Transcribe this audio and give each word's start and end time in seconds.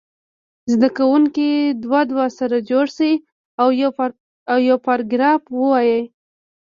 زده 0.71 0.89
کوونکي 0.97 1.49
دوه 1.83 2.01
دوه 2.11 2.25
سره 2.37 2.57
جوړ 2.69 2.85
شي 2.97 3.11
او 4.51 4.57
یو 4.69 4.77
پاراګراف 4.85 5.41
ووایي. 5.49 5.99